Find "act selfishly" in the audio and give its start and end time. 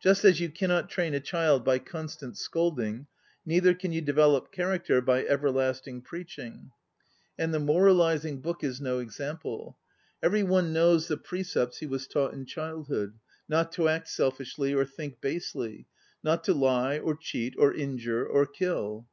13.86-14.74